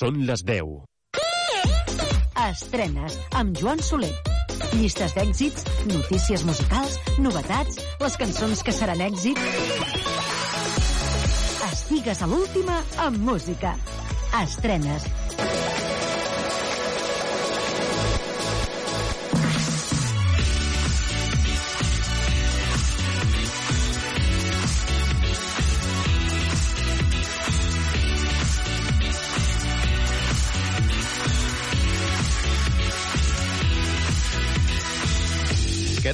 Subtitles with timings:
[0.00, 0.68] Són les 10.
[2.40, 4.08] Estrenes amb Joan Soler.
[4.70, 9.44] Llistes d'èxits, notícies musicals, novetats, les cançons que seran èxit.
[11.68, 12.80] Estigues a l'última
[13.10, 13.74] amb música.
[14.40, 15.04] Estrenes.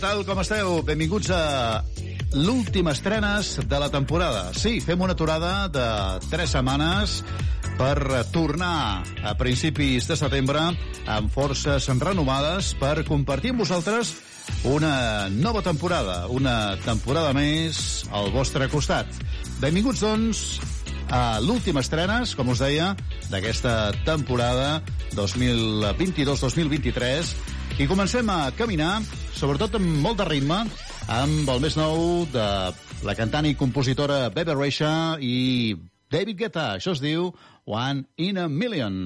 [0.07, 0.85] Tal, com esteu?
[0.87, 1.83] Benvinguts a
[2.39, 4.55] l'última estrenes de la temporada.
[4.55, 5.87] Sí, fem una aturada de
[6.31, 7.25] 3 setmanes
[7.75, 10.79] per tornar a principis de setembre
[11.11, 14.15] amb forces renovades per compartir amb vosaltres
[14.63, 19.11] una nova temporada, una temporada més al vostre costat.
[19.59, 20.63] Benvinguts, doncs,
[21.11, 22.95] a l'última estrenes, com us deia,
[23.33, 24.87] d'aquesta temporada
[25.19, 29.03] 2022-2023 i comencem a caminar,
[29.37, 30.63] sobretot amb molt de ritme,
[31.13, 32.47] amb el més nou de
[33.05, 35.77] la cantant i compositora Bebe Rexha i
[36.09, 36.71] David Guetta.
[36.79, 37.29] Això es diu
[37.69, 38.97] One in a Million.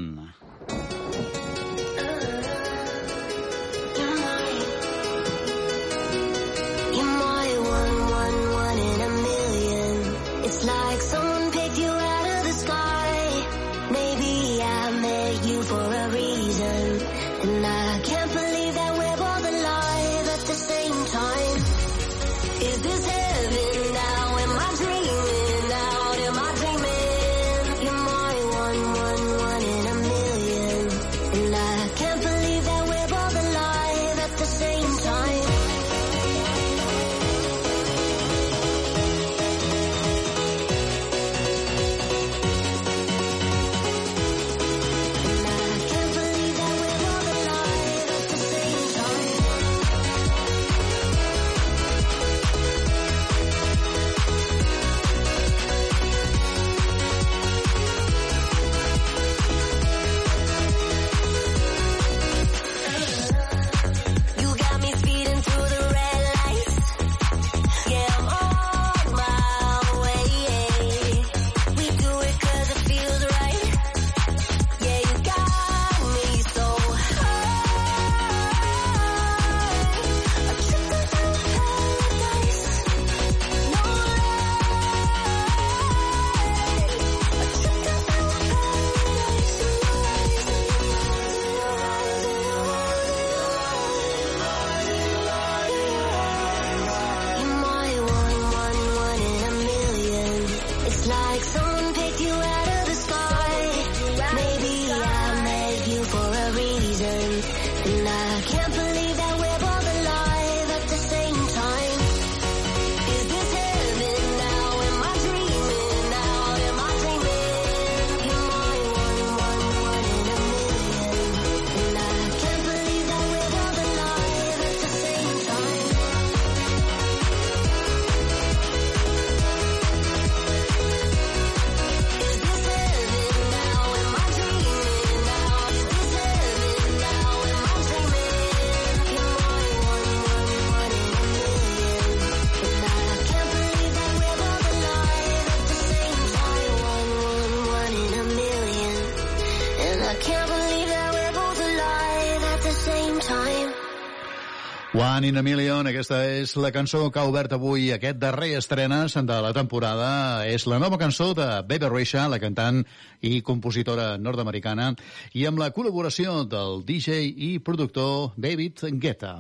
[155.10, 159.16] One in a Million, aquesta és la cançó que ha obert avui aquest darrer estrenes
[159.16, 160.10] de la temporada.
[160.47, 162.78] És la nova cançó de Bebe Rexha, la cantant
[163.26, 164.93] i compositora nord-americana,
[165.34, 169.32] i amb la col·laboració del DJ i productor David Guetta.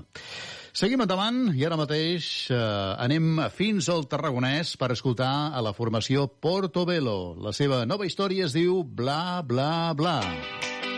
[0.74, 2.58] Seguim endavant i ara mateix eh,
[3.06, 7.36] anem fins al Tarragonès per escoltar a la formació Portobello.
[7.46, 10.18] La seva nova història es diu Bla, Bla, Bla.
[10.18, 10.89] Trencar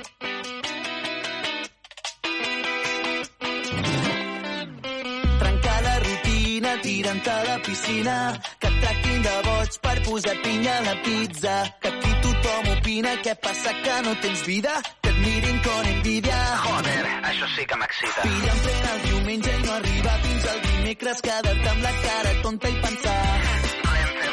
[6.93, 8.17] tirant a la piscina,
[8.61, 13.13] que et tractin de boig per posar pinya a la pizza, que aquí tothom opina
[13.25, 16.41] què passa que no tens vida, que et mirin con envidia.
[16.67, 18.27] Joder, això sí que m'excita.
[18.27, 22.35] Pilla en plena el diumenge i no arriba fins al dimecres, quedar-te amb la cara
[22.43, 23.21] tonta i pensar.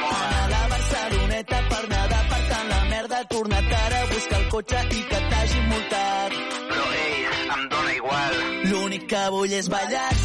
[0.09, 4.47] Anar a la Barceloneta per nedar, per tant la merda, tornar ara a buscar el
[4.55, 6.39] cotxe i que t'hagin multat.
[6.71, 8.39] Però, ei, em dóna igual.
[8.69, 10.18] L'únic que vull és ballar-te,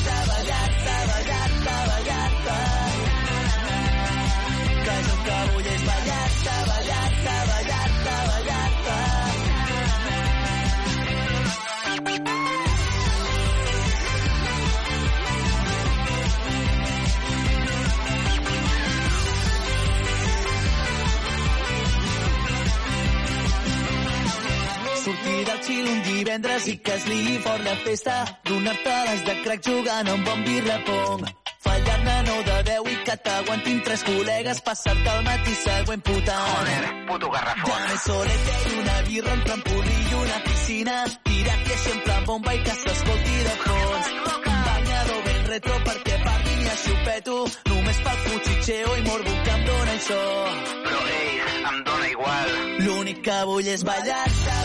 [25.65, 28.15] chill un divendres i que es ligui fort la festa.
[28.45, 31.25] Donar-te les de crack jugant amb bon birrapong.
[31.65, 36.49] Fallar-ne no de 10 i que t'aguantin tres col·legues, passar-te el matí següent putant.
[36.51, 37.71] Joder, puto garrafón.
[37.71, 40.97] Dame solete i una birra, un trampolí i una piscina.
[41.31, 44.12] Tirat i sempre amb bomba i que s'escolti de fons.
[44.53, 47.39] Un banyador ben retro perquè parlin i així ho peto.
[47.73, 50.23] Només pel cuchicheo i morbo que em dóna això.
[50.85, 51.35] Però, ei,
[51.73, 52.55] em dóna igual.
[52.85, 54.63] L'únic que vull és ballar-te,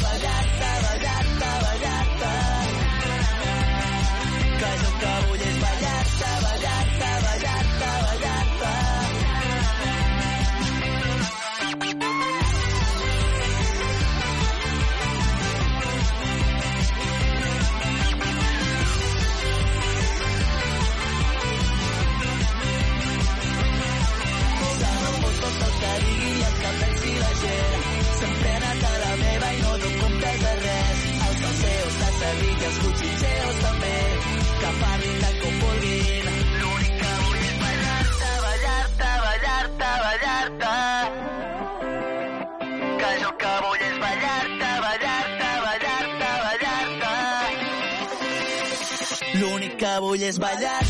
[49.99, 50.88] Vull és ballar-te,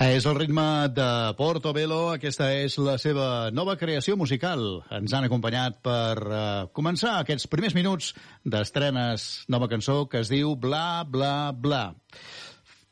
[0.00, 0.62] És el ritme
[0.96, 1.06] de
[1.36, 4.62] Portobello, aquesta és la seva nova creació musical.
[4.96, 6.38] Ens han acompanyat per uh,
[6.72, 8.14] començar aquests primers minuts
[8.48, 11.82] d'estrenes nova cançó que es diu Bla, Bla, Bla.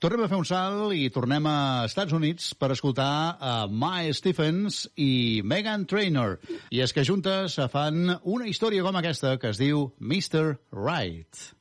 [0.05, 1.57] Tornem a fer un salt i tornem a
[1.89, 3.11] Estats Units per escoltar
[3.41, 6.37] a Mae Stephens i Megan Trainor.
[6.69, 10.59] I és que juntes fan una història com aquesta que es diu Mr.
[10.77, 11.55] Right.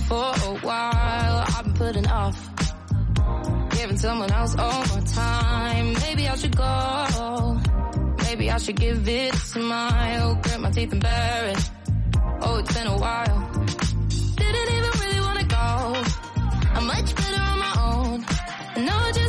[0.00, 1.44] For a while.
[1.46, 2.38] I've been putting off
[3.76, 5.92] giving someone else all my time.
[5.94, 7.60] Maybe I should go.
[8.24, 10.34] Maybe I should give it a smile.
[10.42, 11.70] Grit my teeth and bear it.
[12.42, 13.50] Oh, it's been a while.
[14.36, 15.66] Didn't even really wanna go.
[16.76, 18.24] I'm much better on my own.
[19.06, 19.25] I just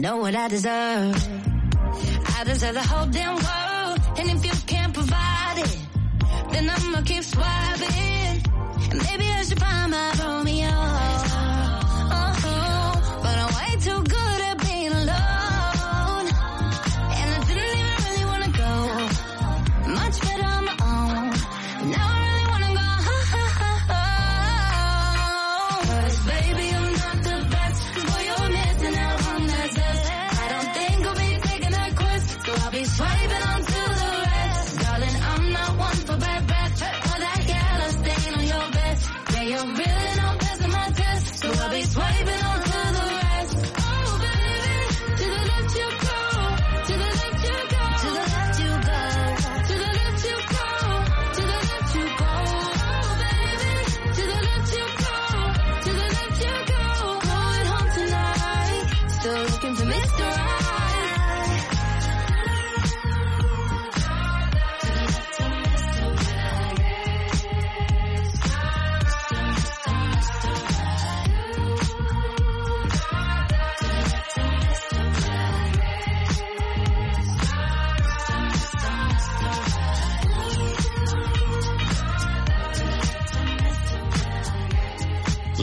[0.00, 1.14] know what I deserve.
[2.38, 4.18] I deserve the whole damn world.
[4.18, 5.78] And if you can't provide it,
[6.52, 8.42] then I'ma keep swiping.
[9.04, 9.29] Maybe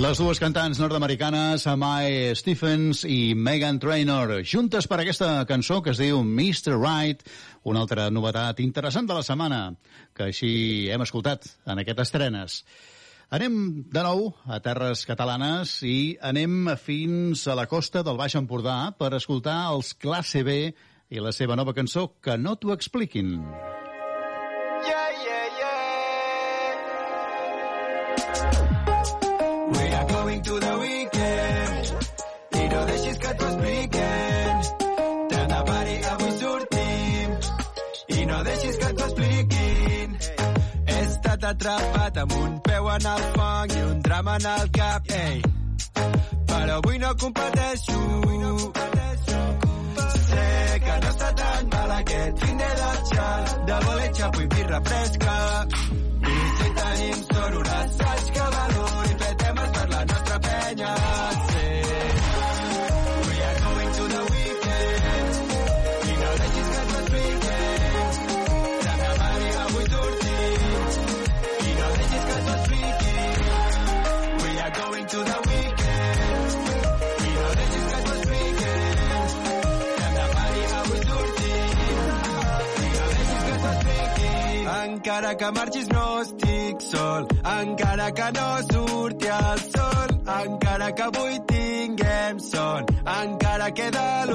[0.07, 5.99] Les dues cantants nord-americanes, Mae Stephens i Megan Trainor, juntes per aquesta cançó que es
[5.99, 6.77] diu Mr.
[6.77, 7.25] Right,
[7.67, 9.59] una altra novetat interessant de la setmana,
[10.15, 10.53] que així
[10.95, 12.61] hem escoltat en aquestes estrenes.
[13.35, 13.57] Anem
[13.91, 19.11] de nou a terres catalanes i anem fins a la costa del Baix Empordà per
[19.17, 20.61] escoltar els Classe B
[21.11, 23.41] i la seva nova cançó Que no t'ho expliquin.
[23.43, 23.76] Yeah,
[41.47, 45.11] atrapat amb un peu en el fang i un drama en el cap.
[45.17, 45.41] Ei.
[46.49, 47.99] Però avui no competeixo.
[50.27, 50.47] Sé
[50.85, 53.27] que no està tan mal aquest fin de datxa
[53.69, 55.37] de voler xapo i birra fresca.
[56.33, 60.91] I si tenim sort un assaig que valor i petem per la nostra penya.
[61.47, 61.56] Sí.
[85.17, 91.39] Encara que marxis no estic sol, encara que no surti el sol, encara que avui
[91.51, 94.33] tinguem son, encara queda el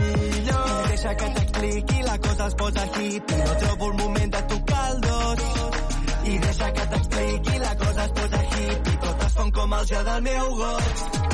[0.00, 0.88] millor.
[0.88, 5.00] Deixa que t'expliqui, la cosa es posa hippie, no trobo el moment de tocar el
[5.06, 5.38] dos.
[6.24, 10.04] I deixa que t'expliqui, la cosa es posa hippie, tot es fon com el gel
[10.04, 11.33] del meu gos.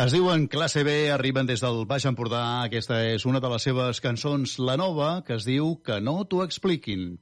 [0.00, 2.62] Es diuen Classe B, arriben des del Baix Empordà.
[2.64, 6.40] Aquesta és una de les seves cançons, la nova, que es diu Que no t'ho
[6.40, 7.18] expliquin.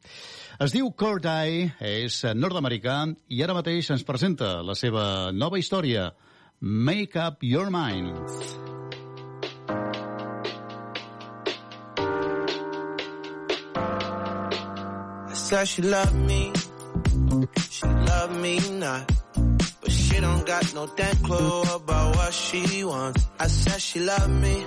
[0.63, 3.01] Es diu Corday, és nord-americà
[3.35, 6.13] i ara mateix ens presenta la seva nova història,
[6.61, 8.15] Make Up Your Mind.
[15.27, 16.53] I said she loved me,
[17.71, 19.18] she loved me not.
[20.09, 23.27] She don't got no damn clue about what she wants.
[23.39, 24.65] I said she love me,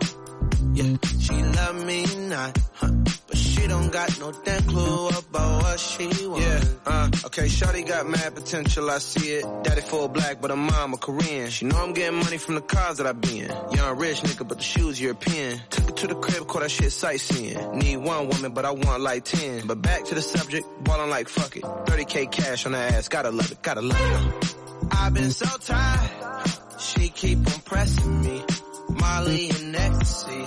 [0.74, 2.58] yeah, she love me not.
[2.76, 2.92] Huh.
[3.28, 6.46] But she don't got no damn clue about what she wants.
[6.46, 9.46] Yeah, uh, okay, Shawty got mad potential, I see it.
[9.64, 11.50] Daddy full black, but her mom Korean.
[11.50, 13.50] She know I'm getting money from the cars that I be in.
[13.72, 15.60] Young rich nigga, but the shoes European.
[15.70, 17.80] Took her to the crib, caught that shit sightseeing.
[17.80, 19.66] Need one woman, but I want like 10.
[19.68, 21.64] But back to the subject, ballin' like fuck it.
[21.64, 24.61] 30k cash on her ass, gotta love it, gotta love it.
[24.92, 28.44] I've been so tired, she keep on pressing me.
[28.90, 30.42] Molly and ecstasy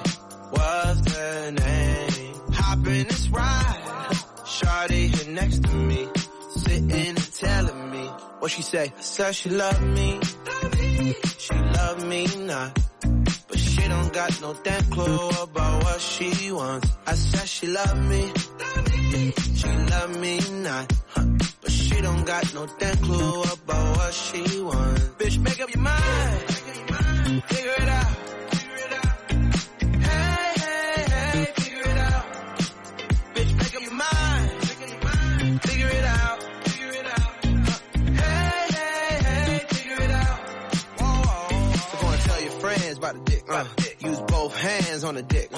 [0.53, 2.35] was the name.
[2.53, 3.83] Hop in this ride,
[4.45, 6.09] Shawty here next to me,
[6.51, 8.05] sitting and telling me
[8.39, 8.93] what she say.
[8.97, 10.21] I said she loved me,
[11.39, 12.79] she loved me not.
[13.49, 16.89] But she don't got no damn clue about what she wants.
[17.07, 18.33] I said she loved me,
[19.55, 20.93] she loved me not.
[21.09, 21.25] Huh.
[21.87, 25.03] She don't got no damn clue about what she wants.
[25.19, 26.51] Bitch, make up your mind,
[27.49, 28.11] figure it out.
[30.01, 32.25] Hey, hey, hey, figure it out.
[33.35, 34.51] Bitch, make up your mind.
[35.63, 36.43] Figure it out.
[36.65, 37.45] Figure it out.
[38.23, 40.39] Hey, hey, hey, figure it out.
[40.99, 41.73] Whoa, whoa.
[41.77, 43.43] So go and tell your friends about the dick.
[44.03, 45.51] Use both hands on the dick.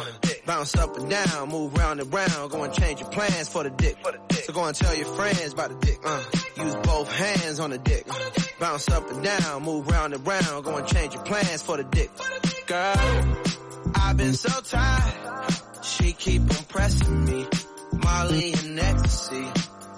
[0.47, 2.51] Bounce up and down, move round and round.
[2.51, 3.97] Go and change your plans for the dick.
[4.45, 5.99] So go and tell your friends about the dick.
[6.05, 6.23] Uh,
[6.63, 8.07] use both hands on the dick.
[8.61, 10.65] Bounce up and down, move round and round.
[10.65, 12.11] Go and change your plans for the dick.
[12.67, 13.37] Girl,
[13.95, 15.55] I've been so tired.
[15.83, 17.47] She keep on pressing me.
[17.93, 19.47] Molly and ecstasy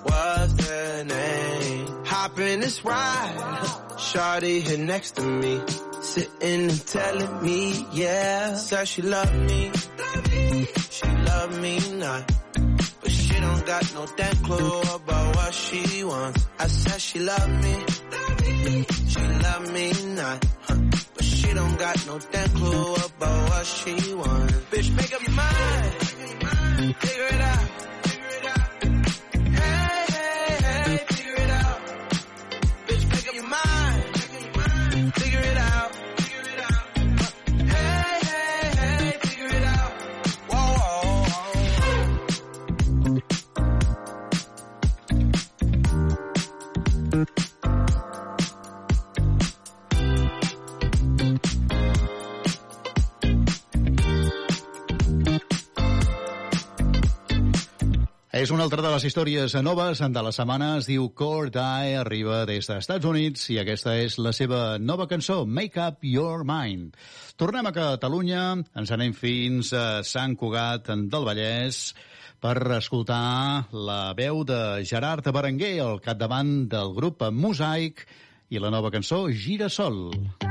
[0.05, 2.05] was the name.
[2.07, 3.37] Hop in this ride.
[3.99, 5.61] Shawty here next to me.
[6.03, 8.55] sitting and telling me, yeah.
[8.55, 9.71] Said she love me,
[10.91, 12.23] she love me not.
[13.01, 16.47] But she don't got no damn clue about what she wants.
[16.59, 17.75] I said she love me,
[19.09, 20.45] she love me not.
[20.63, 20.77] Huh.
[21.15, 24.55] But she don't got no damn clue about what she wants.
[24.71, 27.78] Bitch, make up your mind, figure it out.
[58.39, 60.69] És una altra de les històries noves de la setmana.
[60.79, 65.09] Es diu Core Die, arriba des dels Estats Units i aquesta és la seva nova
[65.11, 66.95] cançó, Make Up Your Mind.
[67.35, 68.43] Tornem a Catalunya,
[68.79, 71.81] ens anem fins a Sant Cugat del Vallès
[72.39, 78.07] per escoltar la veu de Gerard Berenguer al capdavant del grup Mosaic
[78.55, 80.13] i la nova cançó Girasol.
[80.15, 80.48] Un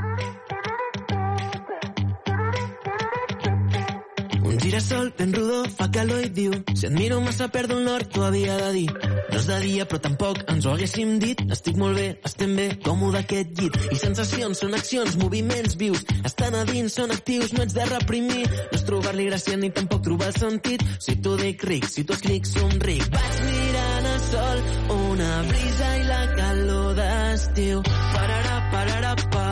[4.68, 8.26] girasol ben rodó fa calor i diu si et miro massa perdo el nord t'ho
[8.26, 8.90] havia de dir.
[9.30, 11.40] No és de dia però tampoc ens ho haguéssim dit.
[11.56, 13.78] Estic molt bé, estem bé, còmode aquest llit.
[13.94, 16.04] I sensacions són accions, moviments vius.
[16.20, 18.44] Estan a dins, són actius, no ets de reprimir.
[18.44, 20.84] No és trobar-li gràcia ni tampoc trobar el sentit.
[21.00, 24.64] Si t'ho dic ric, si t'ho escric somric vaig mirant el sol
[24.98, 27.82] una brisa i la calor d'estiu.
[27.88, 29.47] Pararà, pararà, pa,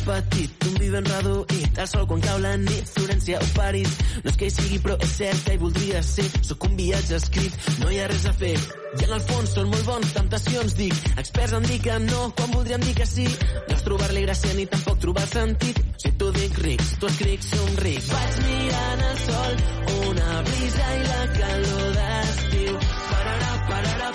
[0.00, 3.90] girasol petit, un vi ben reduït el sol quan cau la nit, Florència o París
[4.22, 6.26] no és que hi sigui però és cert que hi voldria ser.
[6.46, 8.54] Sóc un viatge escrit, no hi ha res a fer.
[8.98, 10.94] I en el fons són molt bons, temptacions dic.
[11.16, 13.26] Experts em diuen no, quan voldrien dir que sí?
[13.68, 15.82] No és trobar-li gràcia ni tampoc trobar el sentit.
[16.00, 19.62] Si t'ho dic ric, t'ho escric somric vaig mirant el sol
[20.00, 22.80] una brisa i la calor d'estiu.
[23.10, 24.12] Pararà, pararà,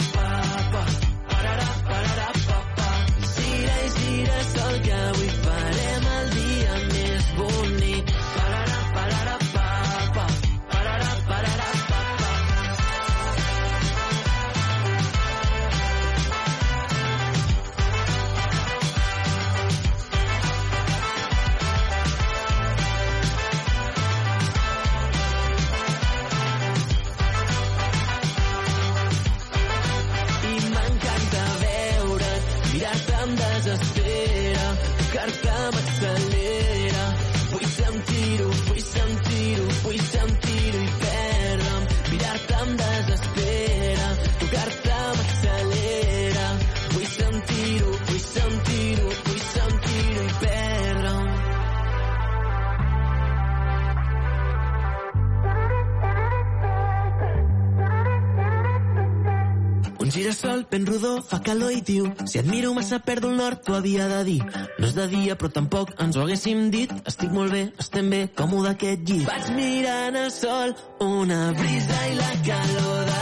[60.16, 63.66] Un girasol ben rodó fa calor i diu si et miro massa perdo el nord
[63.68, 64.38] t'ho havia de dir.
[64.80, 66.94] No és de dia però tampoc ens ho haguéssim dit.
[67.12, 69.28] Estic molt bé, estem bé, còmode aquest llit.
[69.28, 70.72] Vaig mirant el sol
[71.04, 73.15] una brisa i la calor d'estiu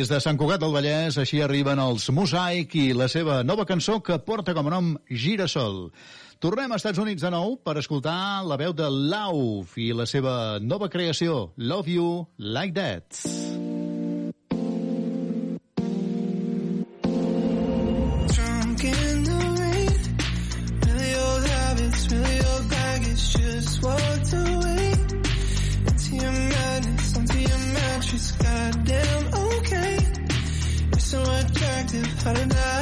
[0.00, 3.98] Des de Sant Cugat del Vallès, així arriben els Mosaic i la seva nova cançó
[4.00, 5.90] que porta com a nom Girasol.
[6.40, 10.56] Tornem als Estats Units de nou per escoltar la veu de Lauf i la seva
[10.64, 13.59] nova creació, Love You Like That.
[32.20, 32.79] Turn it up.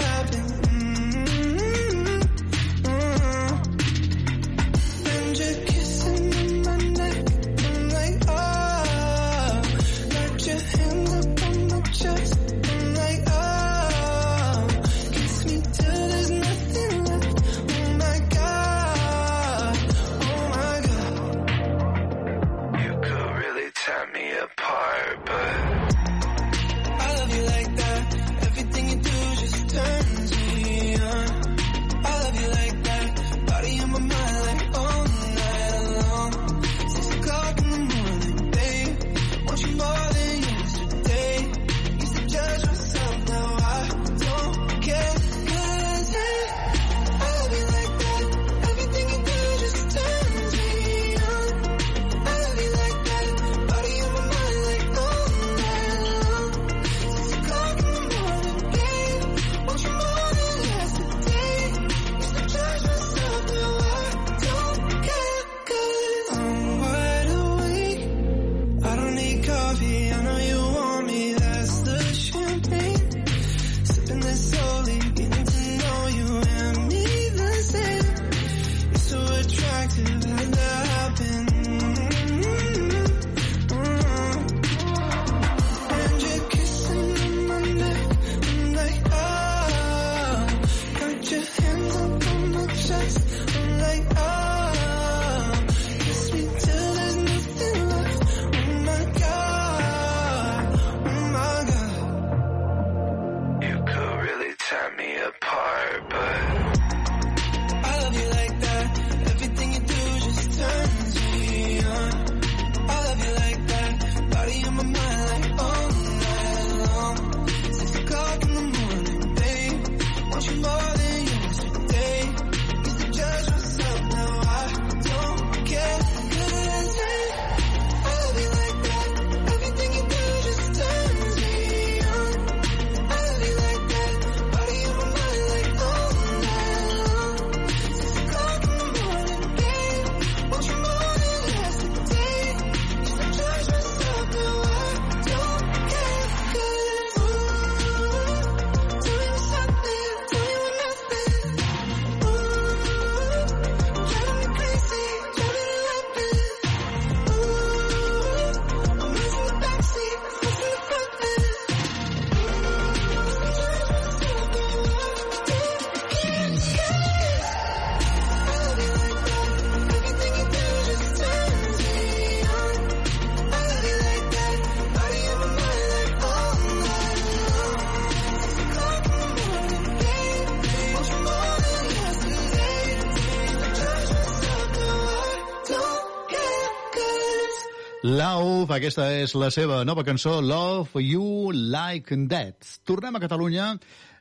[188.28, 192.66] Love, aquesta és la seva nova cançó, Love You Like That.
[192.84, 193.68] Tornem a Catalunya,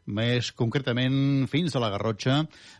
[0.07, 2.37] més concretament fins a la Garrotxa,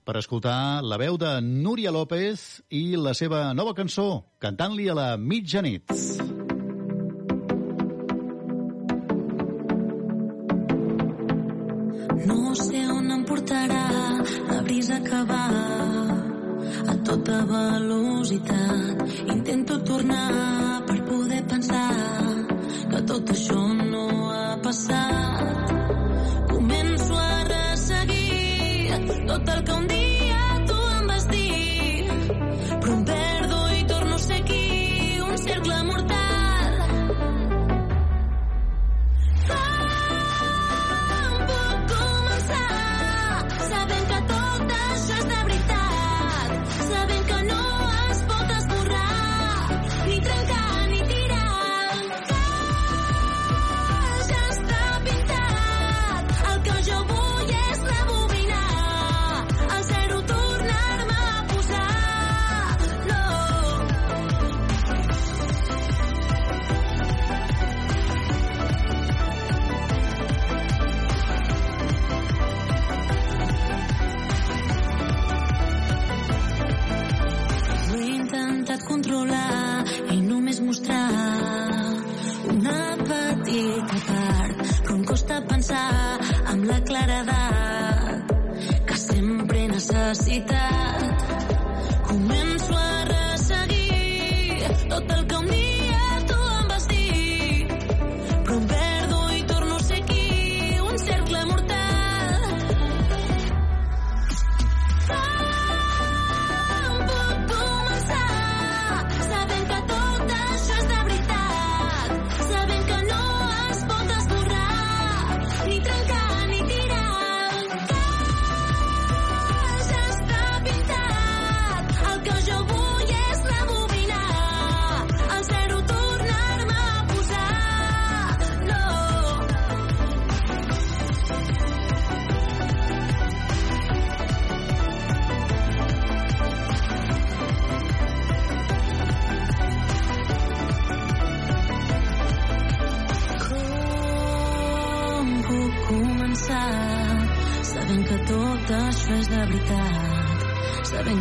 [0.07, 4.07] per escoltar la veu de Núria López i la seva nova cançó,
[4.39, 5.91] cantant-li a la mitjanit.
[12.23, 13.85] No sé on em portarà
[14.53, 15.45] la brisa que va
[16.87, 19.07] a tota velocitat.
[19.27, 20.87] Intento tornar
[23.08, 26.07] tot això no ha passat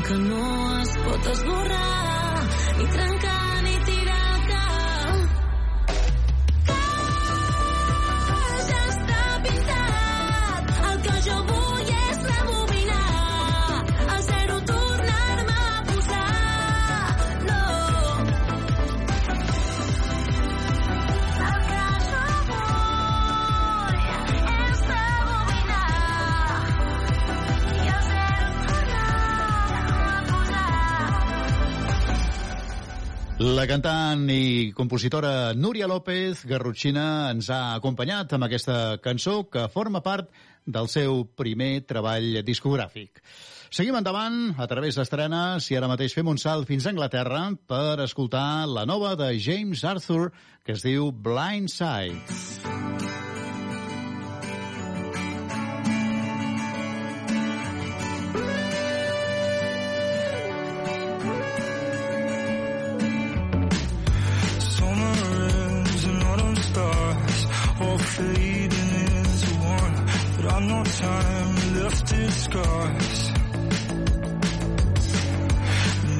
[0.06, 1.85] que no es pot esborrar
[33.56, 40.02] La cantant i compositora Núria López Garrotxina ens ha acompanyat amb aquesta cançó que forma
[40.04, 40.28] part
[40.68, 43.24] del seu primer treball discogràfic.
[43.72, 48.04] Seguim endavant a través d'estrenes i ara mateix fem un salt fins a Anglaterra per
[48.04, 52.75] escoltar la nova de James Arthur que es diu Blind Sides.
[70.86, 73.32] Time left in scars.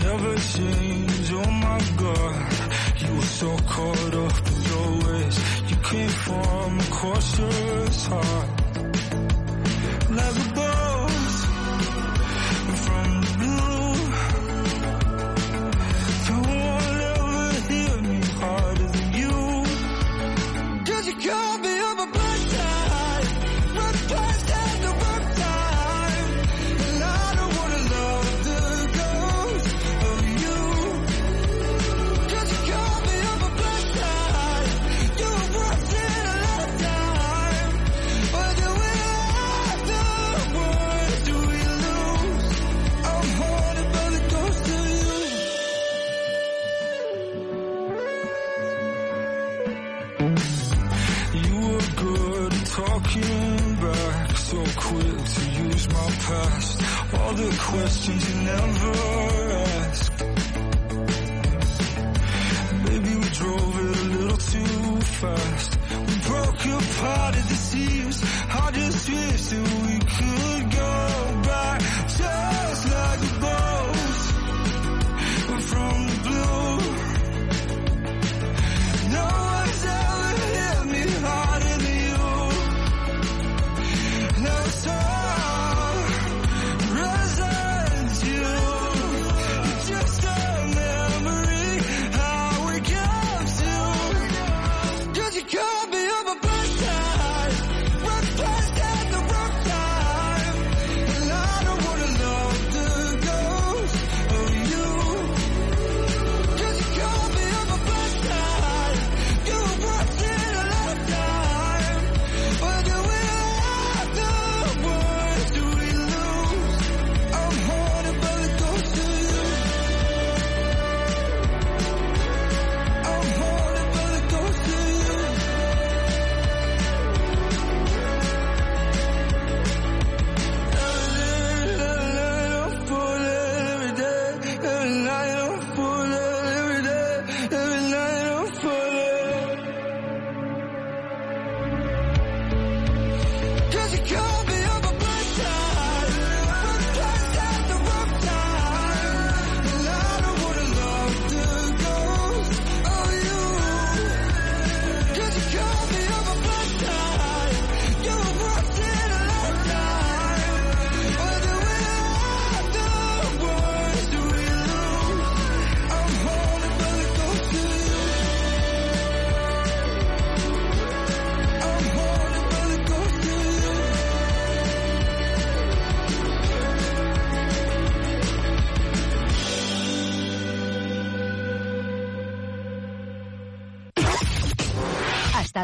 [0.05, 2.53] Never change, oh my god.
[3.01, 5.37] You were so caught up in your ways.
[5.71, 8.66] You came from a cautious heart.
[56.27, 56.83] Past.
[57.15, 58.93] All the questions you never
[59.77, 60.13] asked.
[62.87, 65.71] Maybe we drove it a little too fast.
[66.09, 68.19] We broke apart at the seams.
[68.63, 69.76] I just wish that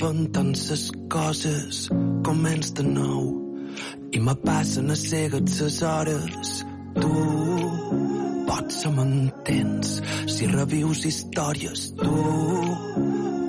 [0.00, 1.88] Repenten ses coses,
[2.24, 3.24] començ de nou.
[4.16, 6.64] I me passen a cegues ses hores.
[6.96, 7.10] Tu
[8.48, 11.90] potser m'entens si revius històries.
[12.00, 12.14] Tu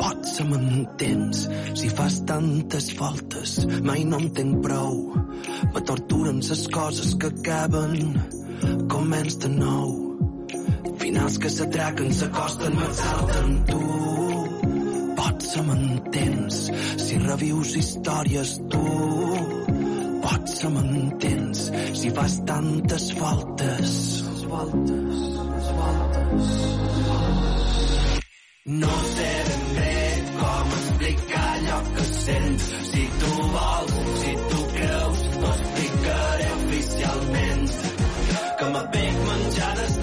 [0.02, 1.48] potser m'entens
[1.80, 3.56] si fas tantes voltes.
[3.88, 5.16] Mai no en tenc prou.
[5.72, 8.12] Me torturen ses coses que acaben.
[8.92, 10.18] Començ de nou.
[11.00, 13.62] Finals que s'atraquen, s'acosten, m'exalten.
[13.72, 14.21] Tu
[15.32, 16.58] potser m'entens
[17.00, 18.58] si revius històries.
[18.72, 18.88] Tu
[20.24, 21.64] potser m'entens
[22.02, 23.94] si fas tantes voltes.
[24.52, 26.50] voltes, voltes.
[28.82, 29.64] No sé ben
[31.00, 31.16] bé
[31.96, 32.60] que sent.
[32.92, 37.72] Si tu vols, si tu creus, t'ho explicaré oficialment.
[38.60, 40.01] Que m'abec menjades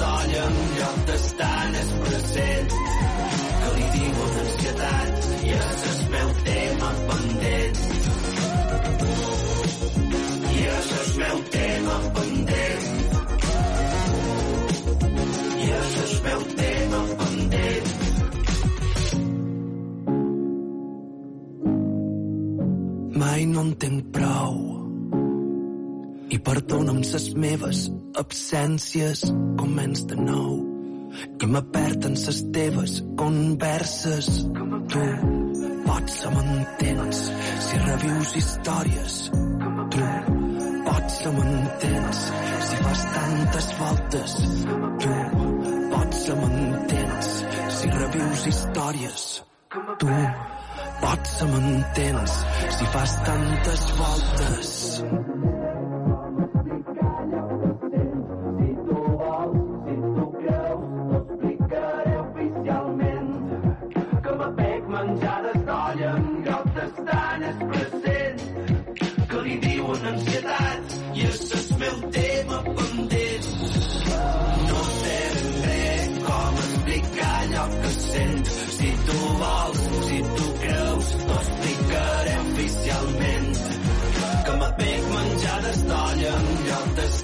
[23.39, 24.55] Mai no en tinc prou.
[26.35, 27.85] I perdona'm ses meves
[28.23, 29.21] absències
[29.61, 30.57] començ de nou.
[31.45, 34.33] I me perden ses teves converses.
[34.91, 35.05] Tu
[35.87, 37.23] potser m'entens.
[37.69, 39.21] Si revius històries
[39.95, 40.11] tu
[40.91, 42.27] potser m'entens.
[42.67, 44.39] Si fas tantes voltes
[45.07, 45.17] tu
[45.95, 47.35] potser m'entens.
[47.79, 49.33] Si revius històries
[50.03, 50.23] tu
[51.03, 52.41] potser m'entens
[52.79, 54.75] si fas tantes voltes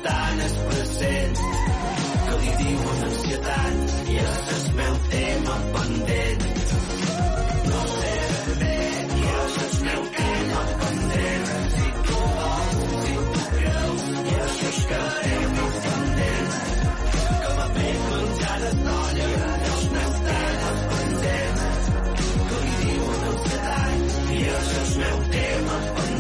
[0.07, 1.39] en el present.
[2.27, 6.45] Que li diuen ansietat i és el meu tema pendent.
[7.71, 8.15] No sé
[8.63, 8.79] bé
[9.19, 11.53] i és el meu tema pendent.
[11.77, 16.57] Si tu vols, si tu creus i és el que tema pendent.
[17.45, 20.83] Que m'abec menjades d'olla i els meus temes
[22.49, 26.14] que li diuen ansietat i és el meu tema pendent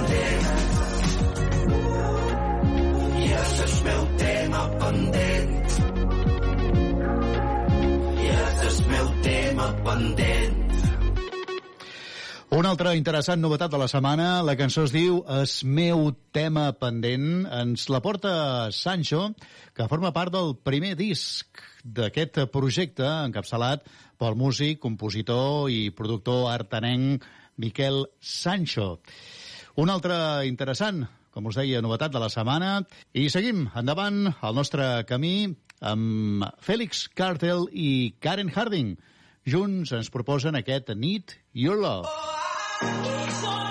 [3.65, 5.53] és meu tema pendent
[8.21, 10.61] i és el meu tema pendent
[12.55, 17.49] Una altra interessant novetat de la setmana, la cançó es diu Es meu tema pendent.
[17.51, 18.35] Ens la porta
[18.71, 19.25] Sancho,
[19.75, 23.89] que forma part del primer disc d'aquest projecte encapçalat
[24.21, 27.27] pel músic, compositor i productor artenenc
[27.59, 29.01] Miquel Sancho.
[29.83, 31.03] Un altre interessant,
[31.35, 32.85] com us deia, novetat de la setmana.
[33.13, 35.51] I seguim endavant el nostre camí
[35.83, 38.95] amb Félix Cartel i Karen Harding.
[39.45, 42.09] Junts ens proposen aquest Need Your Love.
[42.85, 43.64] Even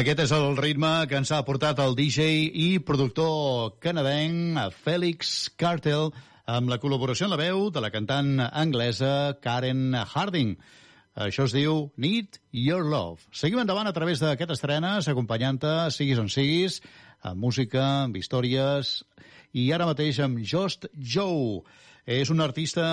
[0.00, 6.06] Aquest és el ritme que ens ha portat el DJ i productor canadenc Félix Cartel
[6.48, 10.54] amb la col·laboració en la veu de la cantant anglesa Karen Harding.
[11.20, 13.26] Això es diu Need Your Love.
[13.36, 16.78] Seguim endavant a través d'aquestes estrenes, acompanyant-te, siguis on siguis,
[17.20, 18.94] amb música, amb històries,
[19.52, 21.60] i ara mateix amb Just Joe.
[22.08, 22.86] És una artista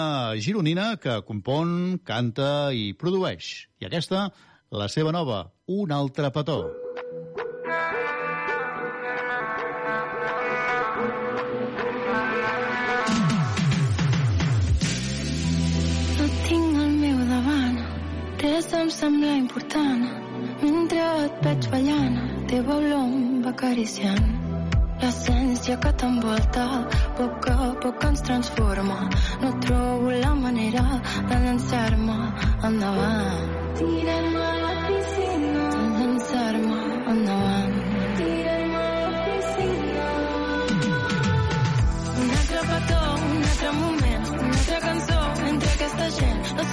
[0.43, 3.70] gironina que compon, canta i produeix.
[3.80, 4.26] I aquesta,
[4.76, 6.87] la seva nova, Un altre petó.
[18.88, 20.03] Em sembla important.
[20.61, 22.13] Mentre et veig ballant,
[22.47, 24.30] teva olor em va acariciant.
[25.01, 26.65] L'essència que t'envolta,
[27.20, 28.99] poc a poc ens transforma.
[29.43, 32.18] No trobo la manera de llançar-me
[32.72, 33.51] endavant.
[33.82, 34.66] Tirem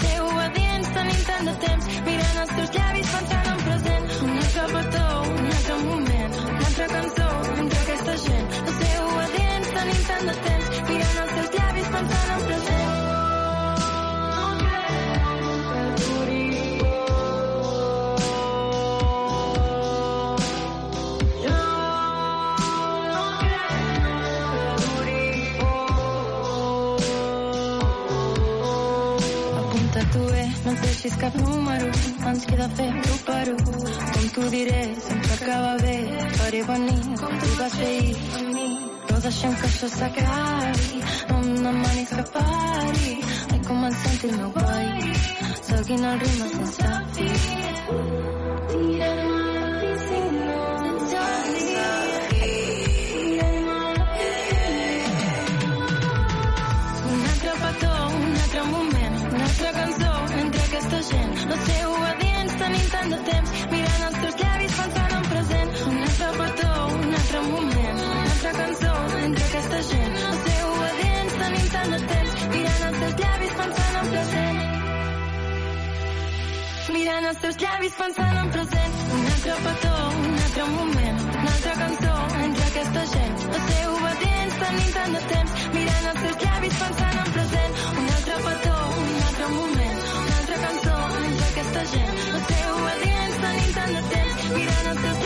[0.01, 4.11] ser obedients, tenim tant de temps, mirant els teus llavis pensant en present.
[4.25, 7.31] Un altre petó, un altre moment, una altra cançó
[7.65, 8.59] entre aquesta gent.
[8.67, 10.54] No ser obedients, tenim tant de temps,
[31.05, 31.89] deixis cap número,
[32.29, 33.03] ens queda fer un.
[34.13, 35.97] Com t'ho diré, sempre acaba bé,
[36.37, 37.99] faré venir com tu vas fer
[38.39, 38.69] amb mi.
[39.11, 43.13] No deixem que això s'acabi, no em demanis que pari.
[43.53, 45.29] Ai, com em sento el meu país,
[45.69, 47.29] seguint el ritme sense fi.
[48.73, 49.24] Tirem
[77.15, 78.95] Mirant els teus llavis pensant en present.
[79.17, 79.91] Un altre petó,
[80.21, 82.15] un altre moment, una altra cançó
[82.47, 83.45] entre aquesta gent.
[83.53, 87.79] No ser obedients, tenim tant de temps, mirant els teus llavis pensant en present.
[87.93, 92.19] Un altre petó, un altre moment, una altra cançó entre aquesta gent.
[92.33, 95.24] No ser obedients, tenim tant de temps, mirant els teus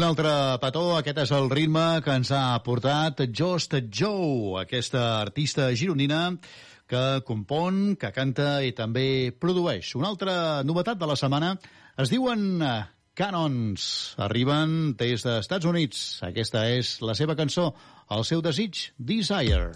[0.00, 0.30] Un altre
[0.62, 6.20] petó, aquest és el ritme que ens ha portat Just Joe, aquesta artista gironina
[6.88, 9.90] que compon, que canta i també produeix.
[10.00, 11.50] Una altra novetat de la setmana
[12.00, 12.78] es diuen eh,
[13.12, 13.90] Canons.
[14.24, 16.00] Arriben des dels Estats Units.
[16.30, 17.68] Aquesta és la seva cançó,
[18.08, 19.68] el seu desig, Desire.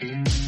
[0.00, 0.43] I'm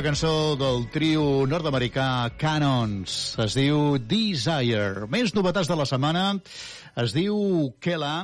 [0.00, 5.04] La cançó del trio nord-americà Canons es diu Desire.
[5.12, 6.22] Més novetats de la setmana
[7.02, 7.36] es diu
[7.84, 8.14] Kela.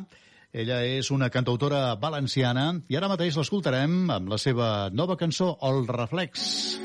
[0.56, 5.84] Ella és una cantautora valenciana i ara mateix l'escoltarem amb la seva nova cançó El
[5.92, 6.75] Reflex.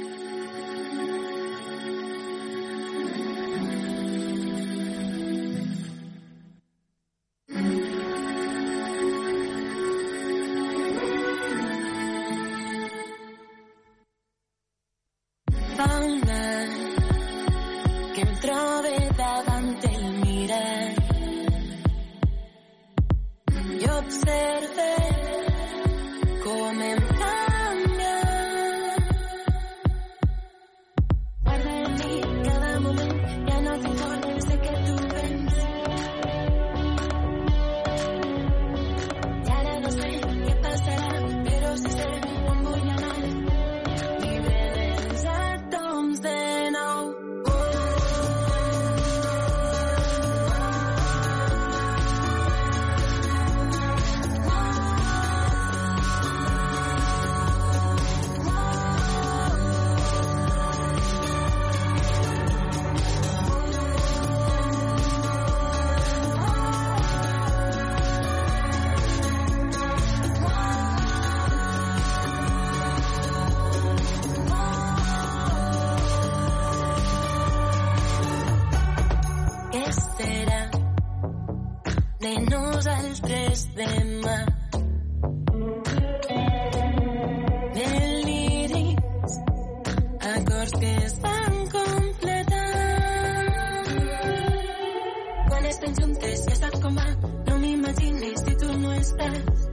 [95.82, 97.08] Estem juntes ja saps com va,
[97.50, 99.71] no m'imagines si tu no estàs.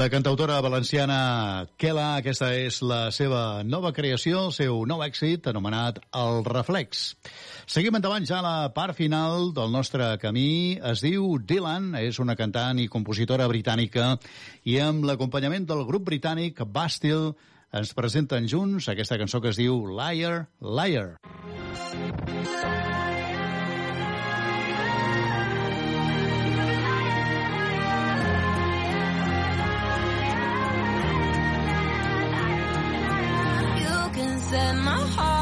[0.00, 5.98] La cantautora valenciana Kela, aquesta és la seva nova creació, el seu nou èxit, anomenat
[6.16, 7.02] El Reflex.
[7.68, 10.78] Seguim endavant ja a la part final del nostre camí.
[10.92, 14.14] Es diu Dylan, és una cantant i compositora britànica
[14.64, 17.34] i amb l'acompanyament del grup britànic Bastille
[17.76, 21.10] ens presenten junts aquesta cançó que es diu Liar, Liar.
[21.20, 21.89] You
[34.50, 35.39] said my heart.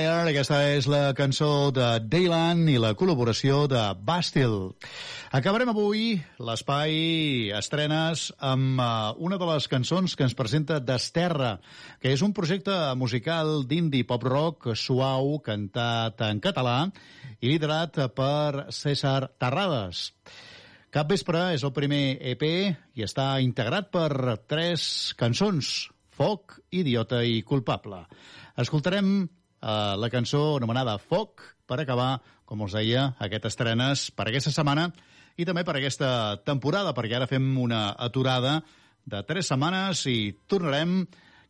[0.00, 4.70] Liar, aquesta és la cançó de Dayland i la col·laboració de Bastille.
[5.36, 11.50] Acabarem avui l'espai estrenes amb uh, una de les cançons que ens presenta Desterra,
[12.00, 16.78] que és un projecte musical d'indie pop-rock suau, cantat en català
[17.42, 20.06] i liderat per César Terrades.
[20.96, 27.42] Cap vespre és el primer EP i està integrat per tres cançons, Foc, Idiota i
[27.44, 28.00] Culpable.
[28.64, 29.28] Escoltarem
[29.62, 34.90] eh, la cançó anomenada Foc per acabar, com us deia, aquestes estrenes per aquesta setmana
[35.38, 38.60] i també per aquesta temporada, perquè ara fem una aturada
[39.06, 41.04] de tres setmanes i tornarem,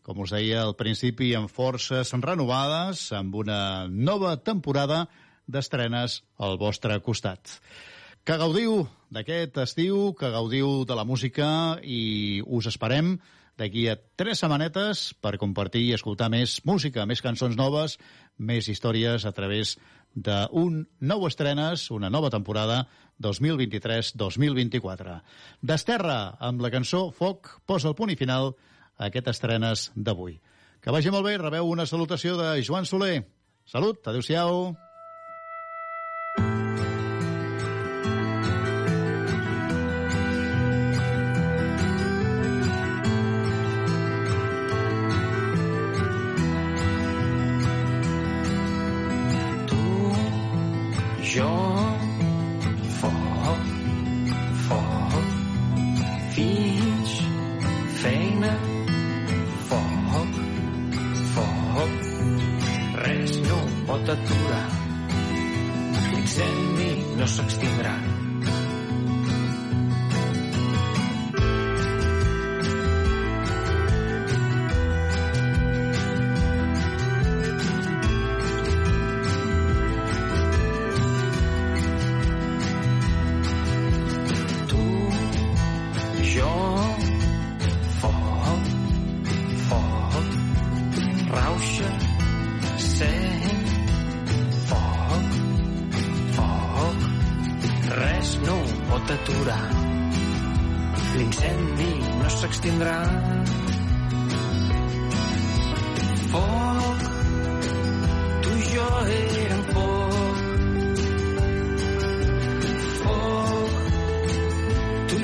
[0.07, 5.07] com us deia al principi, amb forces renovades, amb una nova temporada
[5.51, 7.59] d'estrenes al vostre costat.
[8.25, 13.17] Que gaudiu d'aquest estiu, que gaudiu de la música i us esperem
[13.61, 17.99] d'aquí a tres setmanetes per compartir i escoltar més música, més cançons noves,
[18.41, 19.77] més històries a través
[20.15, 22.87] d'un nou estrenes, una nova temporada
[23.23, 25.21] 2023-2024.
[25.61, 28.55] Desterra, amb la cançó Foc, posa el punt i final
[28.97, 30.41] a aquest estrenes d'avui.
[30.81, 33.27] Que vagi molt bé, rebeu una salutació de Joan Soler.
[33.69, 34.90] Salut, adeu-siau.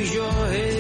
[0.07, 0.76] Tu i jo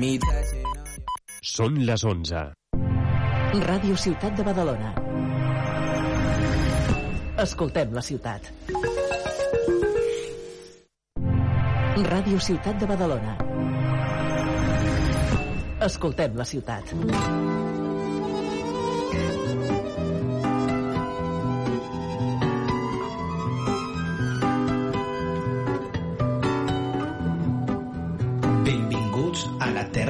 [0.00, 0.24] nit.
[1.44, 2.42] Són les 11.
[3.66, 4.92] Ràdio Ciutat de Badalona.
[7.44, 8.50] Escoltem la ciutat.
[12.10, 13.36] Ràdio Ciutat de Badalona.
[15.90, 16.94] Escoltem la ciutat.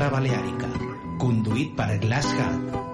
[0.01, 0.69] Terra Baleàrica,
[1.21, 2.90] conduït per Glass Hub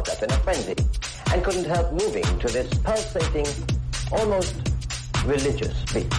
[0.00, 0.74] caught up in a frenzy
[1.32, 3.46] and couldn't help moving to this pulsating,
[4.10, 4.54] almost
[5.26, 6.10] religious beat.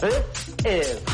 [0.00, 1.11] This is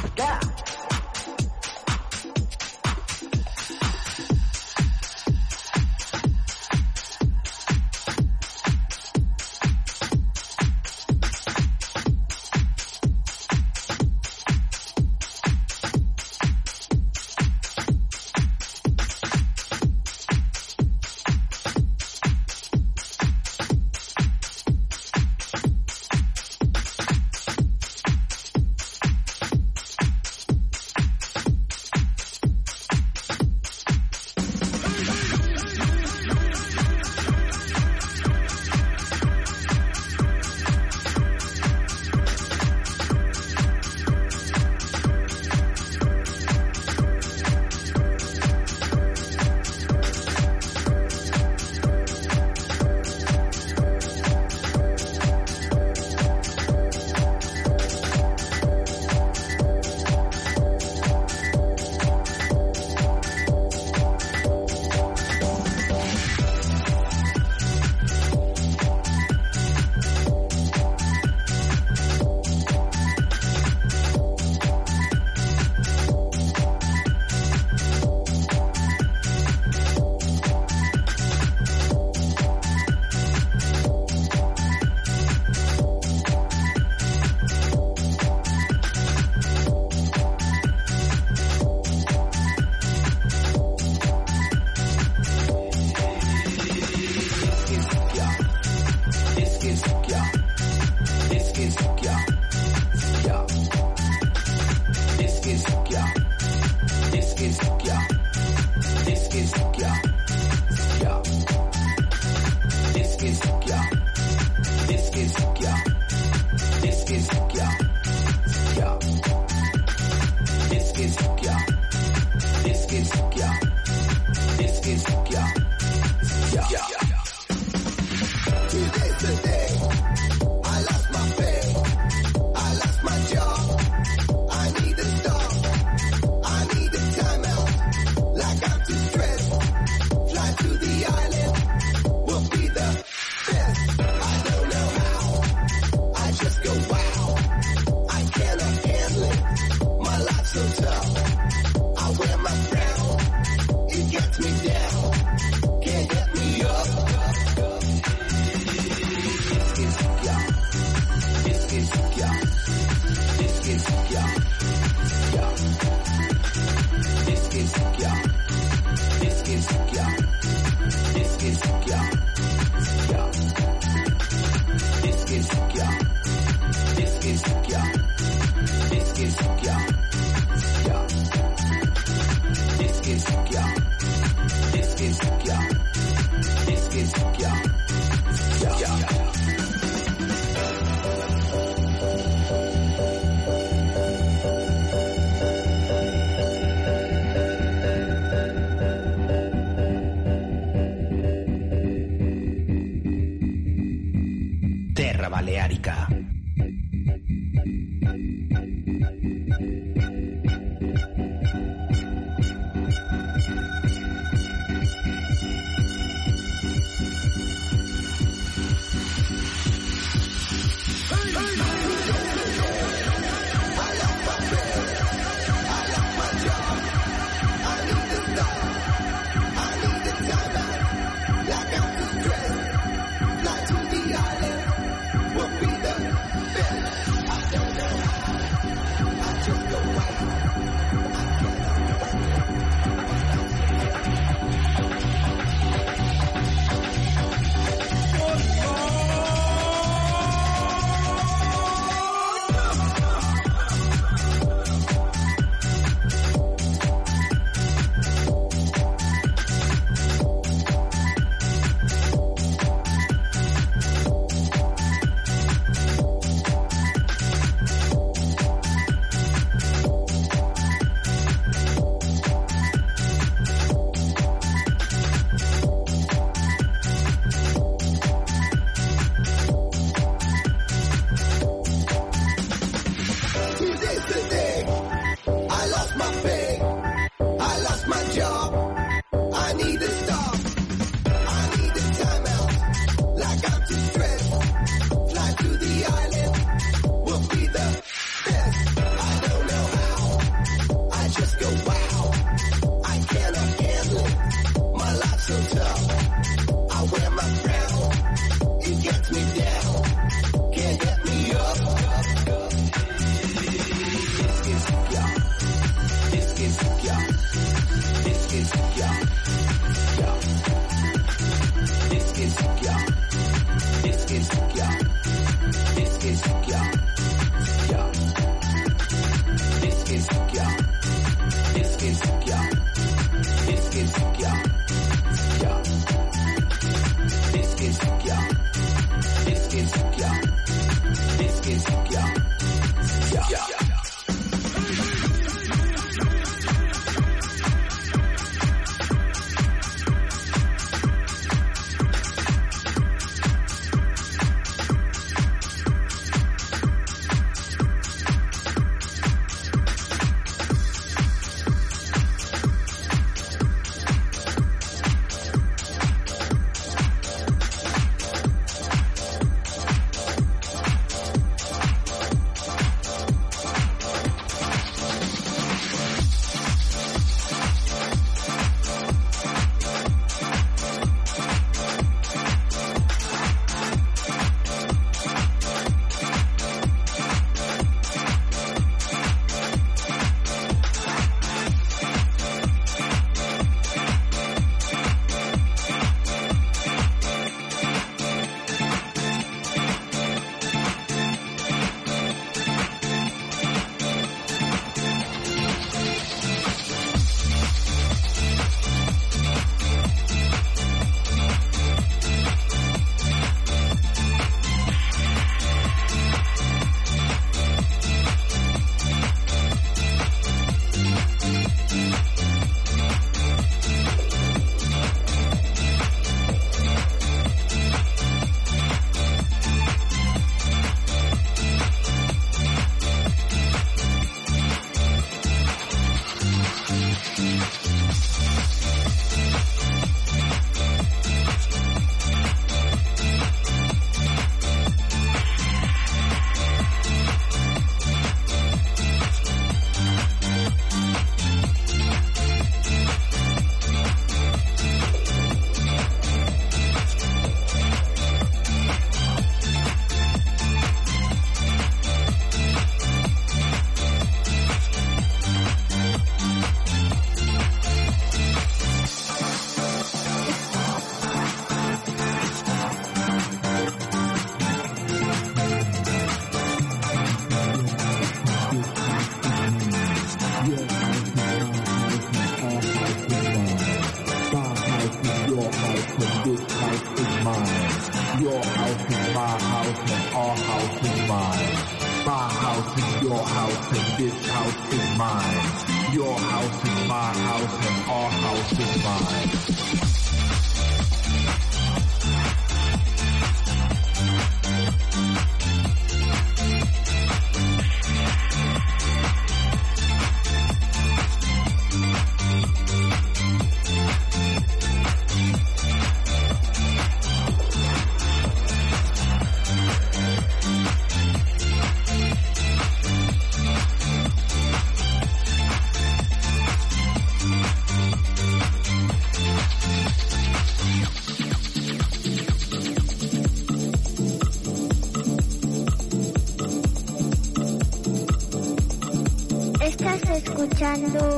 [540.68, 541.17] 山路。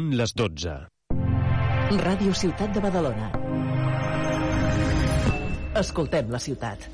[0.00, 0.74] Són les 12.
[2.00, 3.26] Ràdio Ciutat de Badalona.
[5.80, 6.86] Escoltem la ciutat.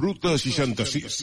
[0.00, 1.18] Ruta 66.